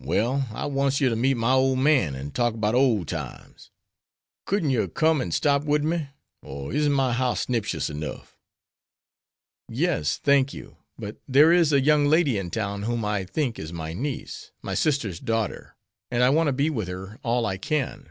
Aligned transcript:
"Well, 0.00 0.48
I 0.52 0.66
wants 0.66 1.00
yer 1.00 1.10
to 1.10 1.14
meet 1.14 1.36
my 1.36 1.52
ole 1.52 1.76
man, 1.76 2.16
an' 2.16 2.32
talk 2.32 2.56
'bout 2.58 2.74
ole 2.74 3.04
times. 3.04 3.70
Couldn't 4.44 4.70
yer 4.70 4.88
come 4.88 5.20
an' 5.22 5.30
stop 5.30 5.62
wid 5.62 5.84
me, 5.84 6.08
or 6.42 6.72
isn't 6.72 6.90
my 6.90 7.12
house 7.12 7.42
sniptious 7.46 7.88
'nuff?" 7.88 8.36
"Yes, 9.68 10.16
thank 10.18 10.52
you; 10.52 10.78
but 10.98 11.18
there 11.28 11.52
is 11.52 11.72
a 11.72 11.80
young 11.80 12.06
lady 12.06 12.36
in 12.36 12.50
town 12.50 12.82
whom 12.82 13.04
I 13.04 13.22
think 13.24 13.60
is 13.60 13.72
my 13.72 13.92
niece, 13.92 14.50
my 14.60 14.74
sister's 14.74 15.20
daughter, 15.20 15.76
and 16.10 16.24
I 16.24 16.30
want 16.30 16.48
to 16.48 16.52
be 16.52 16.68
with 16.68 16.88
her 16.88 17.20
all 17.22 17.46
I 17.46 17.56
can." 17.56 18.10